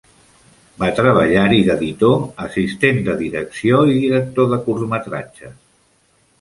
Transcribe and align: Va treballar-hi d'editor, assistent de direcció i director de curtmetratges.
Va 0.83 0.87
treballar-hi 0.99 1.59
d'editor, 1.67 2.17
assistent 2.47 3.03
de 3.11 3.17
direcció 3.21 3.85
i 3.95 4.01
director 4.01 4.53
de 4.57 4.63
curtmetratges. 4.67 5.57